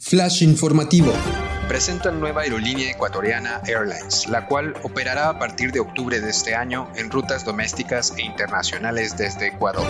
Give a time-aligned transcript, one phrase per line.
[0.00, 1.12] Flash informativo.
[1.66, 6.88] Presentan nueva aerolínea ecuatoriana Airlines, la cual operará a partir de octubre de este año
[6.96, 9.86] en rutas domésticas e internacionales desde Ecuador.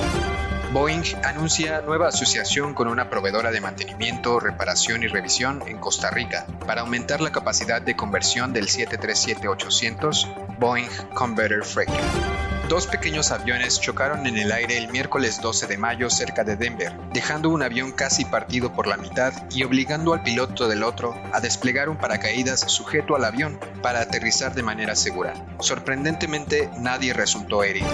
[0.73, 6.47] Boeing anuncia nueva asociación con una proveedora de mantenimiento, reparación y revisión en Costa Rica
[6.67, 12.48] para aumentar la capacidad de conversión del 737-800 Boeing Converter Freighter.
[12.69, 16.93] Dos pequeños aviones chocaron en el aire el miércoles 12 de mayo cerca de Denver,
[17.15, 21.41] dejando un avión casi partido por la mitad y obligando al piloto del otro a
[21.41, 25.33] desplegar un paracaídas sujeto al avión para aterrizar de manera segura.
[25.61, 27.89] Sorprendentemente, nadie resultó herido.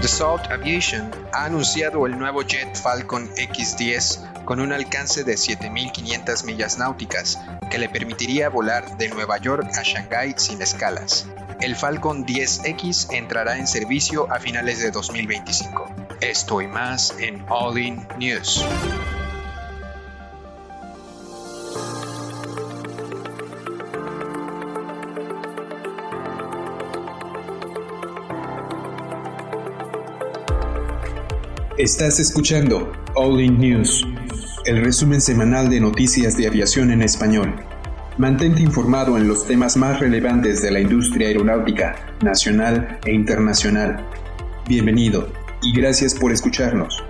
[0.00, 6.78] Dassault Aviation ha anunciado el nuevo jet Falcon X-10 con un alcance de 7.500 millas
[6.78, 7.38] náuticas
[7.70, 11.26] que le permitiría volar de Nueva York a Shanghái sin escalas.
[11.64, 15.94] El Falcon 10X entrará en servicio a finales de 2025.
[16.20, 18.62] Esto y más en All In News.
[31.78, 34.06] Estás escuchando All In News,
[34.66, 37.73] el resumen semanal de noticias de aviación en español.
[38.16, 44.08] Mantente informado en los temas más relevantes de la industria aeronáutica, nacional e internacional.
[44.68, 47.02] Bienvenido y gracias por escucharnos.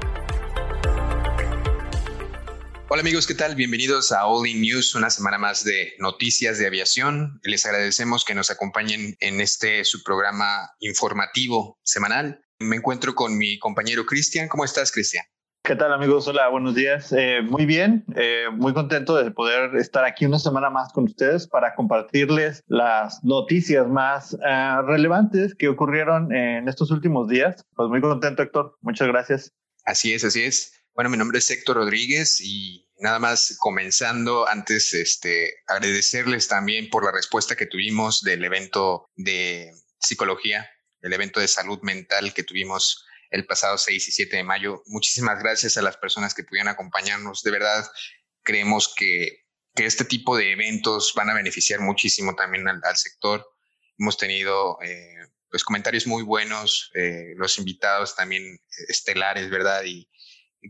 [2.89, 3.55] Hola amigos, ¿qué tal?
[3.55, 7.39] Bienvenidos a All In News, una semana más de noticias de aviación.
[7.43, 12.47] Les agradecemos que nos acompañen en este su programa informativo semanal.
[12.59, 14.49] Me encuentro con mi compañero Cristian.
[14.49, 15.27] ¿Cómo estás, Cristian?
[15.67, 16.29] ¿Qué tal amigos?
[16.29, 17.11] Hola, buenos días.
[17.17, 21.49] Eh, muy bien, eh, muy contento de poder estar aquí una semana más con ustedes
[21.49, 27.65] para compartirles las noticias más uh, relevantes que ocurrieron en estos últimos días.
[27.77, 28.77] Pues muy contento, Héctor.
[28.83, 29.53] Muchas gracias.
[29.87, 30.85] Así es, así es.
[30.95, 37.07] Bueno, mi nombre es Héctor Rodríguez y nada más comenzando antes, este, agradecerles también por
[37.07, 40.69] la respuesta que tuvimos del evento de psicología,
[41.01, 44.83] el evento de salud mental que tuvimos el pasado 6 y 7 de mayo.
[44.87, 47.43] Muchísimas gracias a las personas que pudieron acompañarnos.
[47.43, 47.85] De verdad,
[48.43, 53.47] creemos que, que este tipo de eventos van a beneficiar muchísimo también al, sector.
[53.99, 58.59] Hemos tenido eh, pues comentarios muy buenos, eh, los invitados también
[58.89, 59.85] estelares, ¿verdad?
[59.85, 60.09] Y,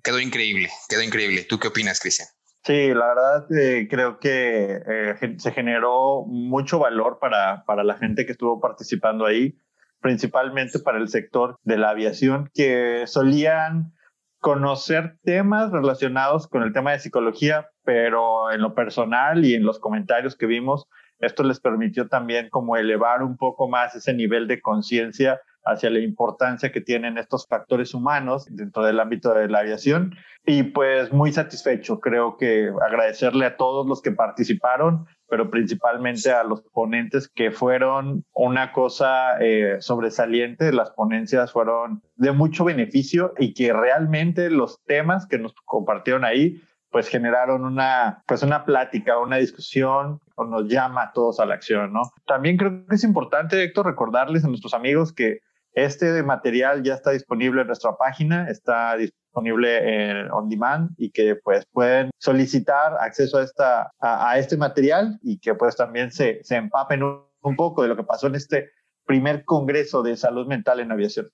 [0.02, 1.44] quedó increíble, quedó increíble.
[1.44, 2.28] ¿Tú qué opinas, Cristian?
[2.64, 8.26] Sí, la verdad eh, creo que eh, se generó mucho valor para, para la gente
[8.26, 9.56] que estuvo participando ahí
[10.04, 13.94] principalmente para el sector de la aviación, que solían
[14.38, 19.78] conocer temas relacionados con el tema de psicología, pero en lo personal y en los
[19.78, 20.86] comentarios que vimos,
[21.20, 26.00] esto les permitió también como elevar un poco más ese nivel de conciencia hacia la
[26.00, 30.14] importancia que tienen estos factores humanos dentro del ámbito de la aviación.
[30.44, 36.44] Y pues muy satisfecho, creo que agradecerle a todos los que participaron, pero principalmente a
[36.44, 40.72] los ponentes que fueron una cosa eh, sobresaliente.
[40.72, 46.62] Las ponencias fueron de mucho beneficio y que realmente los temas que nos compartieron ahí
[46.88, 51.54] pues generaron una, pues una plática, una discusión, o nos llama a todos a la
[51.54, 52.02] acción, ¿no?
[52.28, 55.40] También creo que es importante, Héctor, recordarles a nuestros amigos que
[55.72, 61.36] este material ya está disponible en nuestra página, está disponible en on demand y que
[61.36, 66.56] pues pueden solicitar acceso a, esta, a este material y que pues también se, se
[66.56, 68.70] empapen un, un poco de lo que pasó en este
[69.06, 71.30] primer Congreso de Salud Mental en Aviación.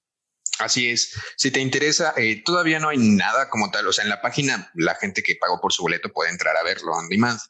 [0.60, 1.14] Así es.
[1.36, 3.86] Si te interesa, eh, todavía no hay nada como tal.
[3.86, 6.62] O sea, en la página la gente que pagó por su boleto puede entrar a
[6.62, 7.40] verlo on demand.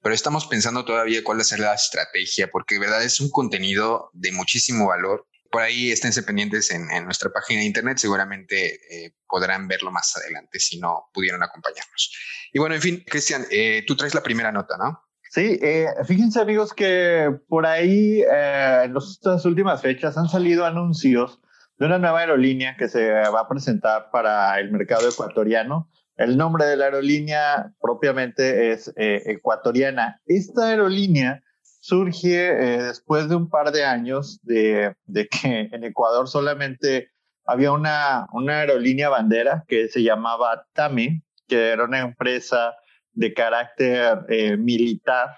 [0.00, 3.30] Pero estamos pensando todavía cuál va a ser la estrategia, porque de verdad es un
[3.30, 5.26] contenido de muchísimo valor.
[5.50, 7.98] Por ahí esténse pendientes en, nuestra página de internet.
[7.98, 12.12] Seguramente eh, podrán verlo más adelante si no pudieron acompañarnos.
[12.52, 15.00] Y bueno, en fin, Cristian, eh, tú traes la primera nota, ¿no?
[15.30, 21.40] Sí, eh, fíjense amigos que por ahí eh, en estas últimas fechas han salido anuncios
[21.78, 25.88] de una nueva aerolínea que se va a presentar para el mercado ecuatoriano.
[26.16, 30.20] El nombre de la aerolínea propiamente es ecuatoriana.
[30.26, 31.42] Esta aerolínea
[31.80, 37.10] surge eh, después de un par de años de, de, que en Ecuador solamente
[37.44, 42.76] había una, una aerolínea bandera que se llamaba TAMI, que era una empresa
[43.12, 45.36] de carácter eh, militar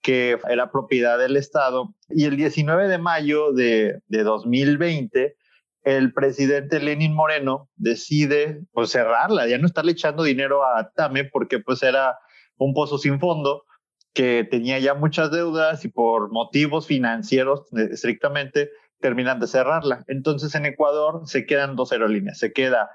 [0.00, 1.94] que era propiedad del Estado.
[2.08, 5.36] Y el 19 de mayo de, de 2020,
[5.84, 11.58] el presidente Lenin Moreno decide pues, cerrarla, ya no estarle echando dinero a Tame porque
[11.60, 12.18] pues era
[12.56, 13.64] un pozo sin fondo
[14.14, 18.70] que tenía ya muchas deudas y por motivos financieros estrictamente
[19.00, 20.04] terminan de cerrarla.
[20.06, 22.90] Entonces en Ecuador se quedan dos aerolíneas, se queda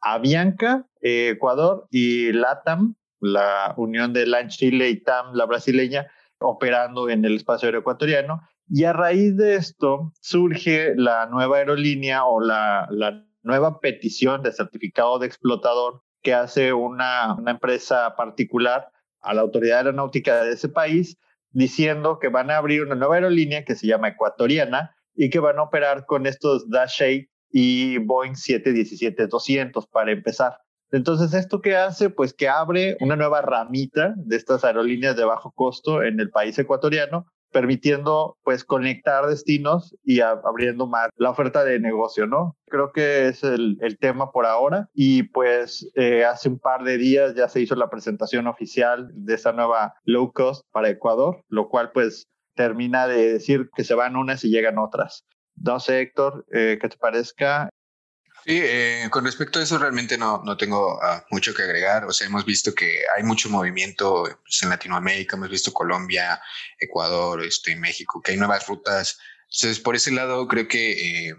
[0.00, 6.06] Avianca, eh, Ecuador y LATAM, la unión de LAN Chile y TAM, la brasileña,
[6.38, 8.42] operando en el espacio aéreo ecuatoriano.
[8.68, 14.52] Y a raíz de esto surge la nueva aerolínea o la, la nueva petición de
[14.52, 18.90] certificado de explotador que hace una, una empresa particular
[19.24, 21.18] a la autoridad aeronáutica de ese país
[21.50, 25.58] diciendo que van a abrir una nueva aerolínea que se llama Ecuatoriana y que van
[25.58, 30.58] a operar con estos Dash 8 y Boeing 717-200 para empezar.
[30.90, 32.10] Entonces, ¿esto qué hace?
[32.10, 36.58] Pues que abre una nueva ramita de estas aerolíneas de bajo costo en el país
[36.58, 42.56] ecuatoriano permitiendo pues conectar destinos y abriendo más la oferta de negocio, ¿no?
[42.66, 47.36] Creo que es el, tema por ahora y pues eh, hace un par de días
[47.36, 51.92] ya se hizo la presentación oficial de esa nueva low cost para Ecuador, lo cual
[51.92, 55.24] pues termina de decir que se van unas y llegan otras.
[55.56, 57.70] No sé, Héctor, eh, ¿qué te parezca?
[58.44, 62.04] Sí, eh, con respecto a eso realmente no, no tengo ah, mucho que agregar.
[62.04, 66.38] O sea, hemos visto que hay mucho movimiento pues, en Latinoamérica, hemos visto Colombia,
[66.78, 69.18] Ecuador, este, México, que hay nuevas rutas.
[69.44, 71.34] Entonces, por ese lado, creo que eh,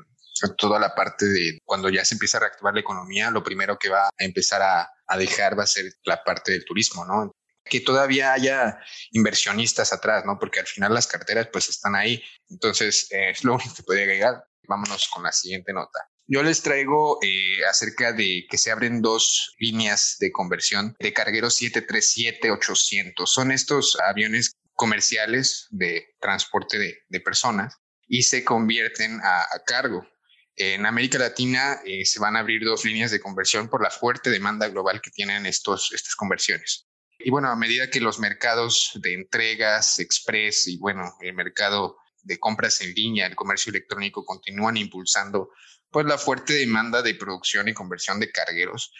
[0.57, 3.89] toda la parte de cuando ya se empieza a reactivar la economía, lo primero que
[3.89, 7.31] va a empezar a, a dejar va a ser la parte del turismo, ¿no?
[7.65, 8.79] que todavía haya
[9.11, 10.37] inversionistas atrás, ¿no?
[10.39, 12.21] Porque al final las carteras pues están ahí.
[12.49, 14.45] Entonces, eh, es lo único que puede agregar.
[14.67, 16.07] Vámonos con la siguiente nota.
[16.27, 21.61] Yo les traigo eh, acerca de que se abren dos líneas de conversión de cargueros
[21.61, 23.27] 737-800.
[23.27, 27.77] Son estos aviones comerciales de transporte de, personas
[28.07, 30.07] y se convierten a, cargo.
[30.55, 34.31] En América Latina eh, se van a abrir dos líneas de conversión por la fuerte
[34.31, 36.87] demanda global que tienen estos, estas conversiones.
[37.19, 42.39] Y bueno, a medida que los mercados de entregas, express y bueno, el mercado de
[42.39, 45.51] compras en línea, el comercio electrónico continúan impulsando
[45.95, 48.91] pues la fuerte demanda de producción y conversión de cargueros,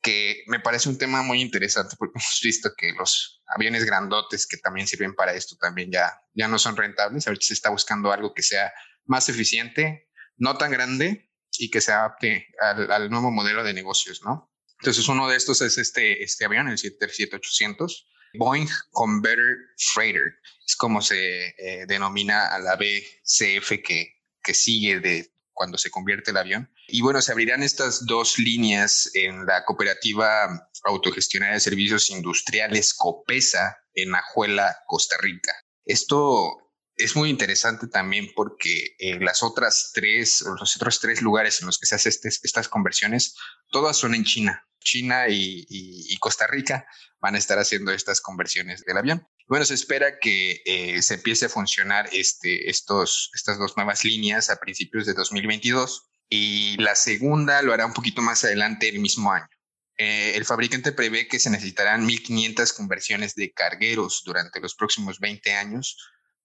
[0.00, 4.58] que me parece un tema muy interesante porque hemos visto que los aviones grandotes que
[4.58, 7.26] también sirven para esto también ya, ya no son rentables.
[7.26, 8.72] Ahorita se está buscando algo que sea
[9.04, 11.28] más eficiente, no tan grande
[11.58, 14.54] y que se adapte al, nuevo modelo de negocios, ¿no?
[14.78, 18.06] Entonces uno de estos es este, este avión, el 737-800.
[18.38, 19.56] Boeing Converter
[19.92, 20.34] Freighter,
[20.64, 26.32] es como se eh, denomina a la BCF que, que sigue de cuando se convierte
[26.32, 26.70] el avión.
[26.88, 33.78] Y bueno, se abrirán estas dos líneas en la cooperativa autogestionada de servicios industriales COPESA
[33.94, 35.52] en Ajuela, Costa Rica.
[35.84, 36.58] Esto
[36.96, 41.78] es muy interesante también porque eh, las otras tres, los otros tres lugares en los
[41.78, 43.34] que se hacen estas conversiones,
[43.70, 44.64] todas son en China.
[44.84, 46.86] China y, Costa Rica
[47.20, 49.26] van a estar haciendo estas conversiones del avión.
[49.46, 54.48] Bueno, se espera que eh, se empiece a funcionar este, estos, estas dos nuevas líneas
[54.48, 59.32] a principios de 2022 y la segunda lo hará un poquito más adelante el mismo
[59.32, 59.48] año.
[59.96, 65.52] Eh, el fabricante prevé que se necesitarán 1.500 conversiones de cargueros durante los próximos 20
[65.52, 65.96] años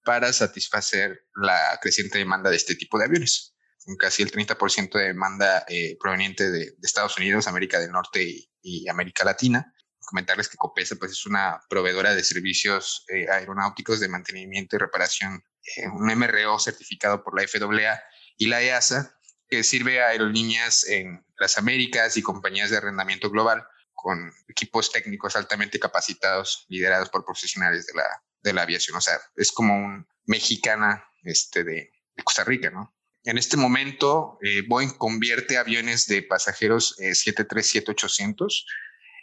[0.03, 5.07] para satisfacer la creciente demanda de este tipo de aviones, con casi el 30% de
[5.07, 8.23] demanda eh, proveniente de, Estados Unidos, América del Norte
[8.61, 9.73] y, América Latina.
[10.09, 15.43] Comentarles que Copesa pues, es una proveedora de servicios eh, aeronáuticos de mantenimiento y reparación,
[15.77, 18.01] eh, un MRO certificado por la FAA
[18.37, 19.15] y la EASA,
[19.47, 23.63] que sirve a aerolíneas en las Américas y compañías de arrendamiento global
[23.93, 28.07] con equipos técnicos altamente capacitados, liderados por profesionales de la,
[28.41, 28.97] de la aviación.
[28.97, 31.91] O sea, es como un mexicana este, de,
[32.23, 32.95] Costa Rica, ¿no?
[33.23, 38.51] En este momento, eh, Boeing convierte aviones de pasajeros 737-800 eh,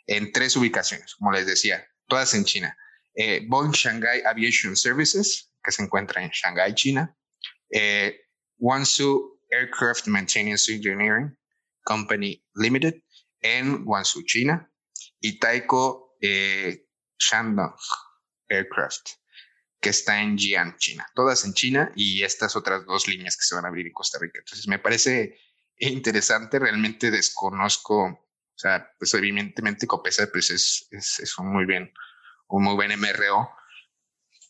[0.06, 2.76] en tres ubicaciones, como les decía, todas en China.
[3.14, 7.16] Eh, Shanghai Aviation Services, que se encuentra en Shanghai, China.
[8.58, 11.36] Wansu Aircraft Maintenance Engineering
[11.84, 12.94] Company Limited
[13.40, 14.70] en Wansu, China.
[15.20, 16.16] Y Taiko
[17.18, 17.74] Shandong
[18.48, 19.08] Aircraft,
[19.80, 21.06] que está en Jian, China.
[21.14, 24.18] Todas en China y estas otras dos líneas que se van a abrir en Costa
[24.20, 24.38] Rica.
[24.38, 25.38] Entonces me parece
[25.78, 28.25] interesante, realmente desconozco,
[28.56, 31.92] o sea, pues evidentemente Copesa pues es, es, un muy bien,
[32.48, 33.50] un muy buen MRO,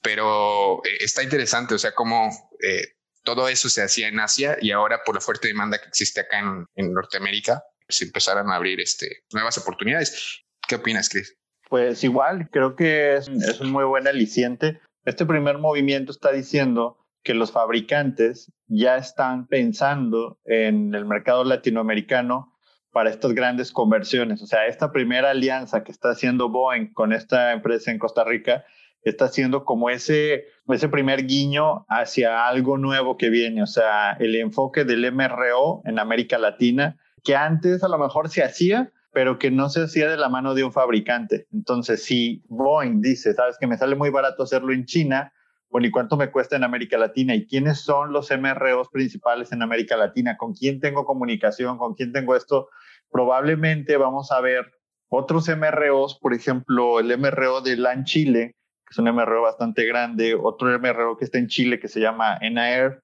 [0.00, 2.30] pero eh, está interesante, o sea, cómo
[2.62, 2.94] eh,
[3.24, 6.38] todo eso se hacía en Asia y ahora por la fuerte demanda que existe acá
[6.38, 10.44] en, en Norteamérica, se empezaron a abrir este, nuevas oportunidades.
[10.68, 11.36] ¿Qué opinas, Chris?
[11.68, 14.80] Pues igual, creo que es, un muy buen aliciente.
[15.04, 22.55] Este primer movimiento está diciendo que los fabricantes ya están pensando en el mercado latinoamericano
[22.96, 24.40] para estas grandes conversiones.
[24.40, 28.64] O sea, esta primera alianza que está haciendo Boeing con esta empresa en Costa Rica
[29.02, 33.62] está haciendo como ese, ese primer guiño hacia algo nuevo que viene.
[33.62, 38.42] O sea, el enfoque del MRO en América Latina, que antes a lo mejor se
[38.42, 41.48] hacía, pero que no se hacía de la mano de un fabricante.
[41.52, 45.34] Entonces, si Boeing dice, sabes que me sale muy barato hacerlo en China,
[45.70, 47.34] bueno, ¿y cuánto me cuesta en América Latina?
[47.34, 50.36] ¿Y quiénes son los MROs principales en América Latina?
[50.36, 51.78] ¿Con quién tengo comunicación?
[51.78, 52.68] ¿Con quién tengo esto?
[53.10, 54.72] Probablemente vamos a ver
[55.08, 58.56] otros MROs, por ejemplo, el MRO de LAN Chile,
[58.86, 62.38] que es un MRO bastante grande, otro MRO que está en Chile que se llama
[62.40, 63.02] ENAIR,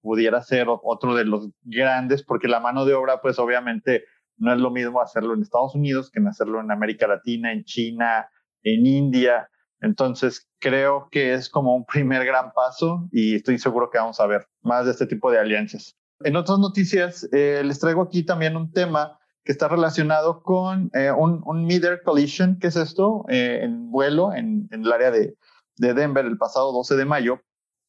[0.00, 4.04] pudiera ser otro de los grandes, porque la mano de obra, pues obviamente
[4.36, 7.64] no es lo mismo hacerlo en Estados Unidos que en hacerlo en América Latina, en
[7.64, 8.28] China,
[8.62, 9.48] en India.
[9.82, 14.26] Entonces, creo que es como un primer gran paso y estoy seguro que vamos a
[14.26, 15.96] ver más de este tipo de alianzas.
[16.20, 21.10] En otras noticias, eh, les traigo aquí también un tema que está relacionado con eh,
[21.10, 21.68] un, un
[22.04, 25.36] collision, que es esto, eh, en vuelo en, en, el área de,
[25.76, 27.40] de Denver el pasado 12 de mayo.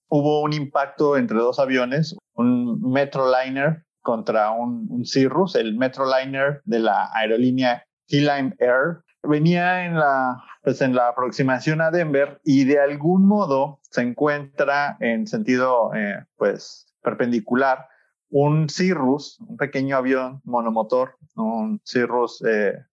[0.10, 6.80] Hubo un impacto entre dos aviones, un Metroliner contra un, un Cirrus, el Metroliner de
[6.80, 9.04] la aerolínea Keeline Air.
[9.24, 14.98] Venía en la, pues en la aproximación a Denver y de algún modo se encuentra
[15.00, 17.88] en sentido eh, pues perpendicular
[18.30, 22.44] un Cirrus, un pequeño avión monomotor, un Cirrus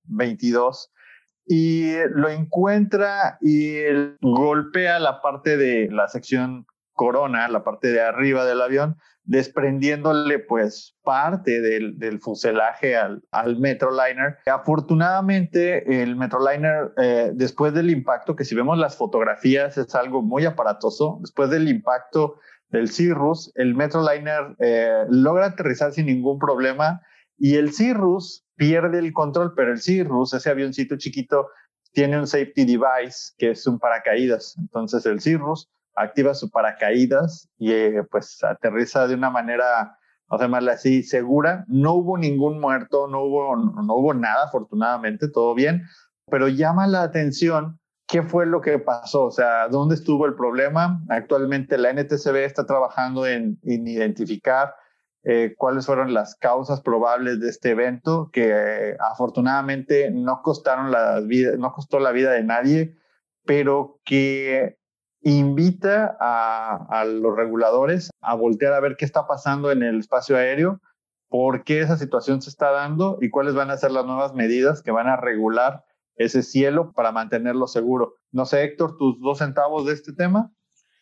[0.04, 1.00] 22, eh,
[1.46, 3.80] y lo encuentra y
[4.20, 6.66] golpea la parte de la sección
[7.00, 13.58] corona, la parte de arriba del avión, desprendiéndole pues parte del, del fuselaje al, al,
[13.58, 14.36] Metroliner.
[14.44, 20.44] Afortunadamente el Metroliner eh, después del impacto, que si vemos las fotografías es algo muy
[20.44, 22.38] aparatoso, después del impacto
[22.68, 27.00] del Cirrus, el Metroliner eh, logra aterrizar sin ningún problema
[27.38, 31.48] y el Cirrus pierde el control, pero el Cirrus, ese avioncito chiquito,
[31.92, 34.54] tiene un safety device que es un paracaídas.
[34.58, 35.70] Entonces el Cirrus
[36.02, 39.96] activa su paracaídas y eh, pues aterriza de una manera,
[40.28, 41.64] vamos a llamarla así, segura.
[41.68, 45.82] No hubo ningún muerto, no hubo, hubo nada, afortunadamente, todo bien,
[46.26, 47.80] pero llama la atención
[48.10, 49.26] ¿Qué fue lo que pasó?
[49.26, 51.00] O sea, ¿dónde estuvo el problema?
[51.08, 54.74] Actualmente la NTCB está trabajando en, identificar
[55.22, 61.20] eh, cuáles fueron las causas probables de este evento, que eh, afortunadamente no costaron la
[61.20, 62.96] vida, no costó la vida de nadie,
[63.44, 64.79] pero que
[65.22, 70.80] invita a, los reguladores a voltear a ver qué está pasando en el espacio aéreo,
[71.28, 74.82] por qué esa situación se está dando y cuáles van a ser las nuevas medidas
[74.82, 75.84] que van a regular
[76.16, 78.16] ese cielo para mantenerlo seguro.
[78.32, 80.52] No sé, Héctor, tus dos centavos de este tema.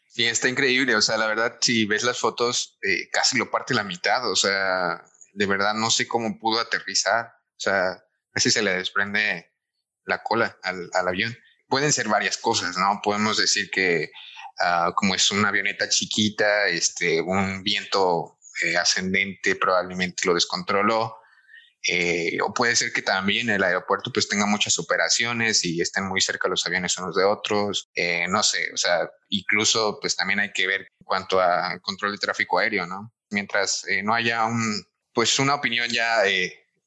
[0.08, 0.96] Sí, está increíble.
[0.96, 4.30] O sea, la verdad, si ves las fotos, eh, casi lo parte la mitad.
[4.30, 7.26] O sea, de verdad no sé cómo pudo aterrizar.
[7.26, 9.52] O sea, así se le desprende
[10.04, 11.36] la cola al, avión.
[11.68, 13.00] Pueden ser varias cosas, ¿no?
[13.02, 14.10] Podemos decir que
[14.60, 21.18] ah, como es una avioneta chiquita, este, un viento eh, ascendente probablemente lo descontroló.
[21.86, 26.20] Eh, o puede ser que también el aeropuerto pues tenga muchas operaciones y estén muy
[26.20, 30.52] cerca los aviones unos de otros, eh, no sé, o sea, incluso pues también hay
[30.52, 33.12] que ver en cuanto a control de tráfico aéreo, ¿no?
[33.30, 34.84] Mientras eh, no haya un,
[35.14, 36.22] pues una opinión ya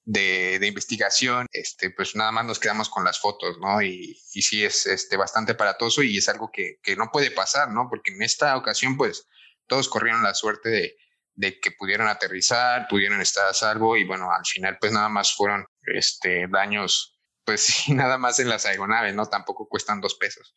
[0.03, 3.81] de, investigación, este, pues nada más nos quedamos con las fotos, ¿no?
[3.81, 7.71] Y, y sí es este, bastante aparatoso y es algo que, que no puede pasar,
[7.71, 7.87] ¿no?
[7.89, 9.27] Porque en esta ocasión pues
[9.67, 10.97] todos corrieron la suerte de
[11.35, 15.33] de que pudieron aterrizar, pudieron estar a salvo y bueno, al final pues nada más
[15.33, 19.27] fueron este, daños, pues sí, nada más en las aeronaves, ¿no?
[19.27, 20.55] Tampoco cuestan dos pesos,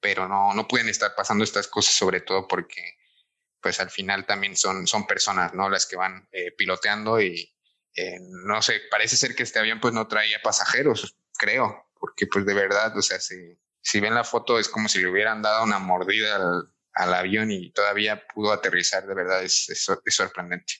[0.00, 2.96] pero no, no pueden estar pasando estas cosas sobre todo porque
[3.60, 5.70] pues al final también son, son personas, ¿no?
[5.70, 7.53] Las que van eh, piloteando y
[7.96, 12.44] eh, no sé, parece ser que este avión pues no traía pasajeros, creo, porque pues
[12.44, 13.36] de verdad, o sea, si,
[13.80, 17.50] si ven la foto es como si le hubieran dado una mordida al, al avión
[17.50, 20.74] y todavía pudo aterrizar, de verdad es, es, sorprendente.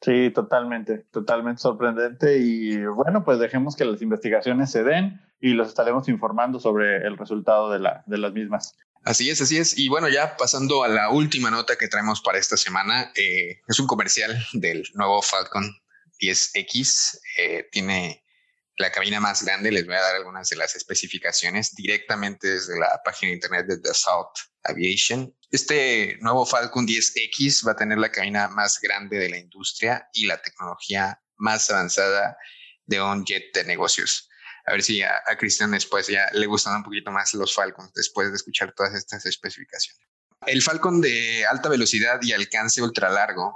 [0.00, 2.38] Sí, totalmente, totalmente sorprendente.
[2.38, 7.16] Y bueno, pues dejemos que las investigaciones se den y los estaremos informando sobre el
[7.16, 8.76] resultado de, la, de las mismas.
[9.04, 9.78] Así es, así es.
[9.78, 13.78] Y bueno, ya pasando a la última nota que traemos para esta semana, eh, es
[13.80, 15.64] un comercial del nuevo Falcon
[16.20, 17.18] 10X.
[17.38, 18.24] Eh, tiene
[18.76, 19.72] la cabina más grande.
[19.72, 23.80] Les voy a dar algunas de las especificaciones directamente desde la página de internet de
[23.80, 24.32] The South
[24.64, 25.34] Aviation.
[25.50, 30.26] Este nuevo Falcon 10X va a tener la cabina más grande de la industria y
[30.26, 32.36] la tecnología más avanzada
[32.86, 34.28] de un jet de negocios.
[34.66, 38.28] A ver si a, Cristian después ya le gustan un poquito más los Falcons después
[38.30, 40.06] de escuchar todas estas especificaciones.
[40.46, 43.54] El Falcon de alta velocidad y alcance ultra largo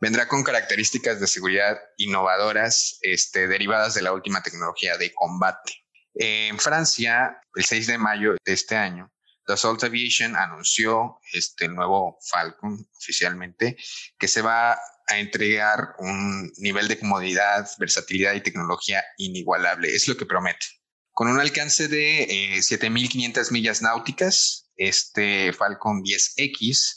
[0.00, 5.72] vendrá con características de seguridad innovadoras este, derivadas de la última tecnología de combate.
[6.14, 9.12] En Francia, el 6 de mayo de este año,
[9.46, 13.76] Dassault Aviation anunció este, nuevo Falcon oficialmente,
[14.18, 19.94] que se va a entregar un nivel de comodidad, versatilidad y tecnología inigualable.
[19.94, 20.66] Es lo que promete.
[21.12, 26.96] Con un alcance de 7.500 eh, millas náuticas, este Falcon 10X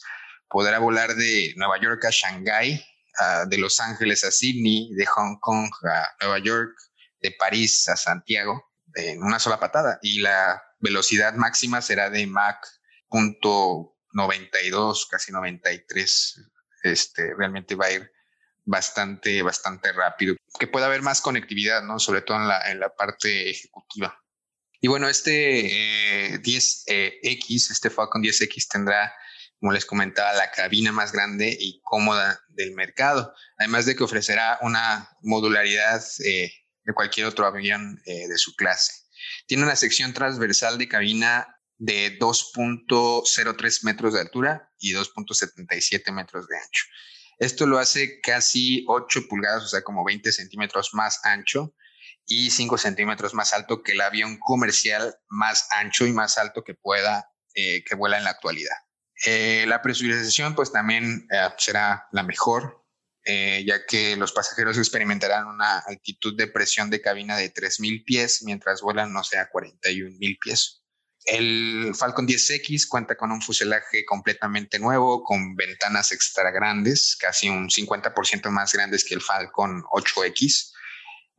[0.50, 2.84] podrá volar de Nueva York a Shanghái,
[3.48, 6.76] de Los Ángeles a Sydney, de Hong Kong a Nueva York,
[7.22, 10.00] de París a Santiago, en una sola patada.
[10.02, 12.66] Y la velocidad máxima será de Mach
[13.12, 16.42] .92, casi 93.
[16.84, 18.12] Este, realmente va a ir
[18.66, 20.36] bastante, bastante rápido.
[20.60, 22.00] Que pueda haber más conectividad, ¿no?
[22.00, 24.18] Sobre todo en la, en la parte ejecutiva.
[24.82, 29.14] Y bueno, este 10X, eh, este Falcon 10X tendrá
[29.60, 34.58] como les comentaba, la cabina más grande y cómoda del mercado, además de que ofrecerá
[34.62, 36.52] una modularidad eh,
[36.84, 38.94] de cualquier otro avión eh, de su clase.
[39.48, 46.58] Tiene una sección transversal de cabina de 2.03 metros de altura y 2.77 metros de
[46.58, 46.86] ancho.
[47.38, 51.74] Esto lo hace casi 8 pulgadas, o sea, como 20 centímetros más ancho
[52.26, 56.76] y 5 centímetros más alto que el avión comercial más ancho y más alto que
[56.76, 58.76] pueda, eh, que vuela en la actualidad.
[59.26, 62.86] Eh, la presurización pues también eh, será la mejor,
[63.26, 68.44] eh, ya que los pasajeros experimentarán una altitud de presión de cabina de 3.000 pies
[68.44, 70.84] mientras vuelan, no sé, a 41.000 pies.
[71.26, 77.70] El Falcon 10X cuenta con un fuselaje completamente nuevo, con ventanas extra grandes, casi un
[77.70, 80.72] 50% más grandes que el Falcon 8X,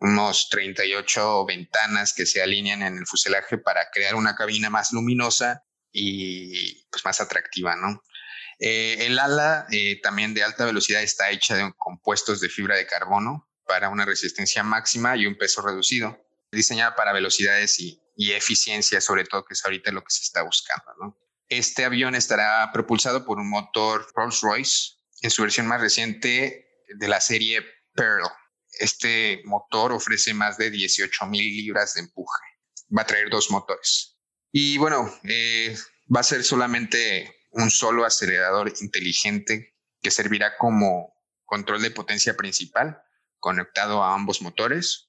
[0.01, 5.65] unos 38 ventanas que se alinean en el fuselaje para crear una cabina más luminosa
[5.93, 8.03] y pues más atractiva, ¿no?
[8.59, 12.87] Eh, el ala eh, también de alta velocidad está hecha de compuestos de fibra de
[12.87, 19.01] carbono para una resistencia máxima y un peso reducido, diseñada para velocidades y, y eficiencia,
[19.01, 21.19] sobre todo, que es ahorita lo que se está buscando, ¿no?
[21.49, 27.21] Este avión estará propulsado por un motor Rolls-Royce en su versión más reciente de la
[27.21, 28.23] serie Pearl.
[28.79, 32.39] Este motor ofrece más de 18 mil libras de empuje.
[32.97, 34.10] Va a traer dos motores.
[34.53, 35.77] Y bueno, eh,
[36.15, 43.03] va a ser solamente un solo acelerador inteligente que servirá como control de potencia principal
[43.39, 45.09] conectado a ambos motores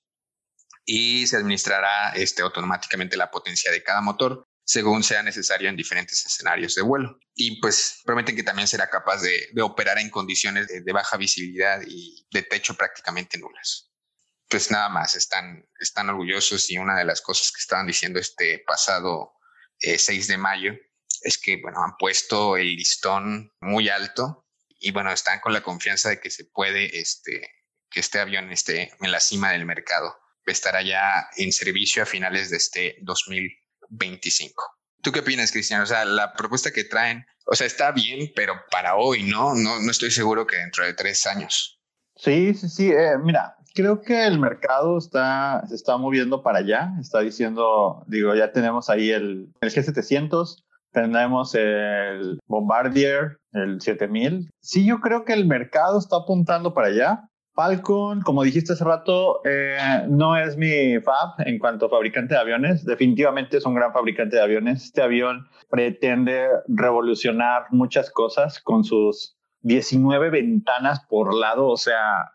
[0.86, 6.26] y se administrará este, automáticamente la potencia de cada motor según sea necesario en diferentes
[6.26, 7.20] escenarios de vuelo.
[7.36, 12.26] Y pues prometen que también será capaz de, operar en condiciones de, baja visibilidad y
[12.32, 13.91] de techo prácticamente nulas.
[14.52, 18.60] Pues nada más, están, están orgullosos y una de las cosas que estaban diciendo este
[18.68, 19.32] pasado
[19.80, 20.74] 6 eh, de mayo
[21.22, 24.46] es que, bueno, han puesto el listón muy alto
[24.78, 27.50] y, bueno, están con la confianza de que se puede, este,
[27.90, 30.20] que este avión esté en la cima del mercado.
[30.46, 34.66] Estará ya en servicio a finales de este 2025.
[35.02, 35.80] ¿Tú qué opinas, Cristian?
[35.80, 39.56] O sea, la propuesta que traen, o sea, está bien, pero para hoy, ¿no?
[39.56, 41.80] No, no estoy seguro que dentro de tres años.
[42.18, 42.92] Sí, sí, sí.
[42.92, 46.94] Eh, mira, creo que el mercado está, se está moviendo para allá.
[47.00, 54.52] Está diciendo, digo, ya tenemos ahí el, el G700, tenemos el Bombardier, el 7000.
[54.60, 57.28] Sí, yo creo que el mercado está apuntando para allá.
[57.54, 62.40] Falcon, como dijiste hace rato, eh, no es mi fab en cuanto a fabricante de
[62.40, 62.86] aviones.
[62.86, 64.86] Definitivamente es un gran fabricante de aviones.
[64.86, 71.68] Este avión pretende revolucionar muchas cosas con sus 19 ventanas por lado.
[71.68, 72.32] O sea,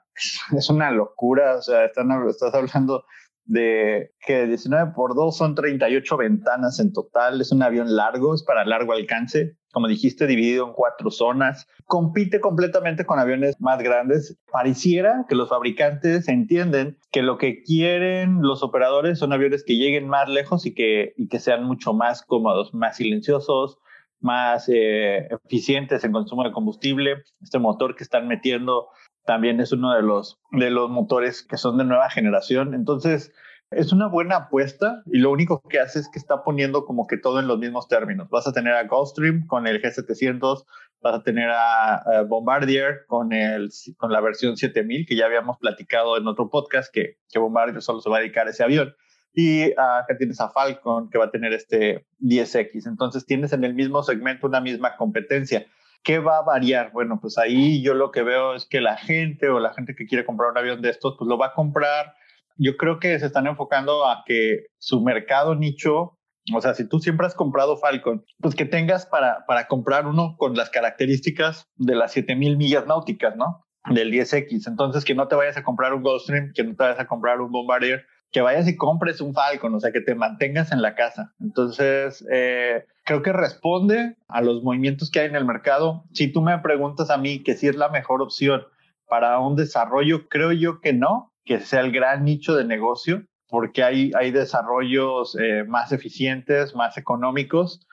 [0.57, 1.57] es una locura.
[1.57, 3.05] O sea, estás hablando
[3.47, 7.41] de que 19 por 2 son 38 ventanas en total.
[7.41, 9.57] Es un avión largo, es para largo alcance.
[9.73, 11.67] Como dijiste, dividido en cuatro zonas.
[11.85, 14.39] Compite completamente con aviones más grandes.
[14.51, 20.09] Pareciera que los fabricantes entienden que lo que quieren los operadores son aviones que lleguen
[20.09, 23.79] más lejos y que, y que sean mucho más cómodos, más silenciosos,
[24.21, 27.23] más eh, eficientes en consumo de combustible.
[27.43, 28.89] Este motor que están metiendo
[29.27, 32.75] también es uno de los, de los motores que son de nueva generación.
[32.75, 33.33] Entonces,
[33.71, 37.17] es una buena apuesta y lo único que hace es que está poniendo como que
[37.17, 38.29] todo en los mismos términos.
[38.31, 40.65] Vas a tener a Gulfstream con el G700,
[41.03, 46.17] vas a tener a, Bombardier con, el, con la versión 7000, que ya habíamos platicado
[46.17, 48.95] en otro podcast que, que Bombardier solo se va a dedicar a ese avión.
[49.35, 52.87] Y acá tienes a Falcon que va a tener este 10X.
[52.87, 55.67] Entonces tienes en el mismo segmento una misma competencia.
[56.07, 56.93] ¿Qué va a variar?
[56.93, 60.07] Bueno, pues ahí yo lo que veo es que la gente o la gente que
[60.07, 62.15] quiere comprar un avión de estos, pues lo va a comprar.
[62.57, 66.17] Yo creo que se están enfocando a que su mercado nicho,
[66.55, 70.37] o sea, si tú siempre has comprado Falcon, pues que tengas para, para comprar uno
[70.39, 73.65] con las características de las 7000 millas náuticas, ¿no?
[73.93, 74.69] Del 10X.
[74.69, 77.41] Entonces, que no te vayas a comprar un Gulfstream, que no te vayas a comprar
[77.41, 80.95] un Bombardier, que vayas y compres un Falcon, o sea, que te mantengas en la
[80.95, 81.33] casa.
[81.41, 86.05] Entonces, eh, creo que responde a los movimientos que hay en el mercado.
[86.13, 88.61] Si tú me preguntas a mí que si es la mejor opción
[89.09, 93.83] para un desarrollo, creo yo que no, que sea el gran nicho de negocio, porque
[93.83, 97.89] hay, hay desarrollos eh, más eficientes, más económicos,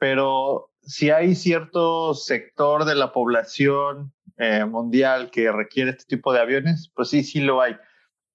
[0.00, 6.40] pero si hay cierto sector de la población eh, mundial que requiere este tipo de
[6.40, 7.76] aviones, pues sí, sí lo hay.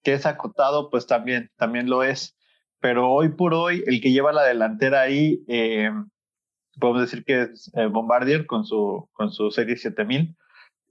[0.03, 2.37] Que es acotado, pues también, también lo es.
[2.79, 5.91] Pero hoy por hoy, el que lleva la delantera ahí, eh,
[6.79, 10.35] podemos decir que es Bombardier con su, con su serie 7000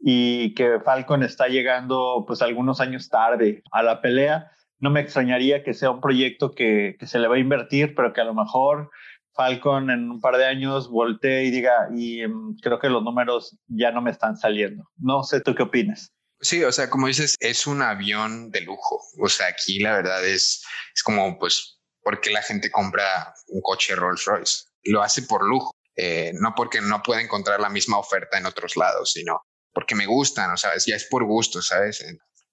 [0.01, 4.53] y que Falcon está llegando pues algunos años tarde a la pelea.
[4.79, 8.13] No me extrañaría que sea un proyecto que, que se le va a invertir, pero
[8.13, 8.91] que a lo mejor
[9.39, 13.57] Falcon en un par de años voltee y diga, y em, creo que los números
[13.69, 14.89] ya no me están saliendo.
[14.97, 16.13] No sé, ¿tú qué opinas?
[16.41, 19.03] Sí, o sea, como dices, es un avión de lujo.
[19.21, 20.63] O sea, aquí la verdad es,
[20.95, 24.65] es como, pues, porque la gente compra un coche Rolls Royce.
[24.85, 28.77] Lo hace por lujo, eh, no porque no pueda encontrar la misma oferta en otros
[28.77, 32.05] lados, sino porque me gustan, o sea, ya es por gusto, ¿sabes?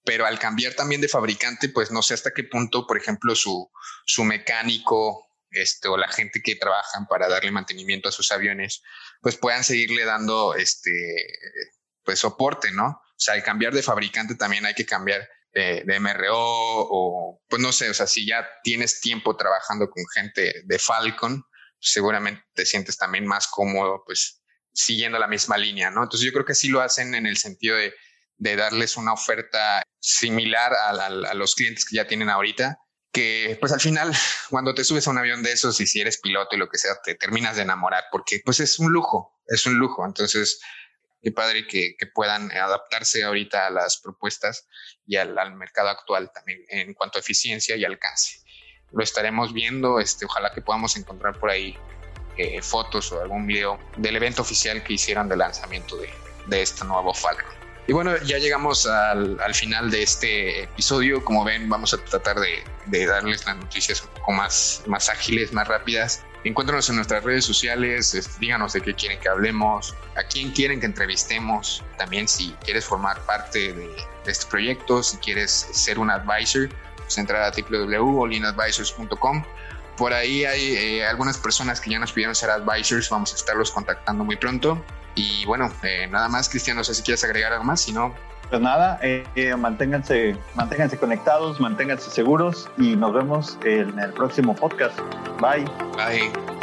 [0.04, 3.70] Pero al cambiar también de fabricante, pues no sé hasta qué punto, por ejemplo, su,
[4.04, 8.82] su mecánico este, o la gente que trabajan para darle mantenimiento a sus aviones,
[9.22, 10.90] pues puedan seguirle dando este,
[12.06, 12.86] pues soporte, ¿no?
[12.86, 17.60] O sea, al cambiar de fabricante también hay que cambiar de, de, MRO o, pues
[17.60, 21.44] no sé, o sea, si ya tienes tiempo trabajando con gente de Falcon,
[21.78, 24.42] seguramente te sientes también más cómodo, pues
[24.72, 26.02] siguiendo la misma línea, ¿no?
[26.02, 27.94] Entonces yo creo que sí lo hacen en el sentido de,
[28.38, 32.78] darles una oferta similar a, los clientes que ya tienen ahorita,
[33.10, 34.12] que pues al final
[34.50, 36.76] cuando te subes a un avión de esos y si eres piloto y lo que
[36.76, 40.04] sea, te terminas de enamorar porque pues es un lujo, es un lujo.
[40.04, 40.60] Entonces,
[41.22, 44.68] qué padre que, puedan adaptarse ahorita a las propuestas
[45.06, 48.40] y al, mercado actual también en cuanto a eficiencia y alcance.
[48.92, 51.76] Lo estaremos viendo, este, ojalá que podamos encontrar por ahí
[52.36, 56.10] eh, fotos o algún video del evento oficial que hicieron de lanzamiento de,
[56.46, 57.56] de este nuevo Falcon.
[57.88, 61.24] Y bueno, ya llegamos al, al, final de este episodio.
[61.24, 65.52] Como ven, vamos a tratar de, de, darles las noticias un poco más, más ágiles,
[65.52, 66.24] más rápidas.
[66.46, 70.86] Encuéntranos en nuestras redes sociales, díganos de qué quieren que hablemos, a quién quieren que
[70.86, 73.88] entrevistemos, también si quieres formar parte de,
[74.24, 79.42] de este proyecto, si quieres ser un advisor, pues entrar a www.olinadvisors.com
[79.96, 83.70] por ahí hay eh, algunas personas que ya nos pidieron ser advisors, vamos a estarlos
[83.70, 84.84] contactando muy pronto.
[85.14, 88.14] Y bueno, eh, nada más, Cristian, no sé si quieres agregar algo más, si no...
[88.50, 89.24] Pues nada, eh,
[89.56, 94.98] manténganse, manténganse conectados, manténganse seguros y nos vemos en el próximo podcast.
[95.40, 95.64] Bye.
[95.96, 96.55] Bye.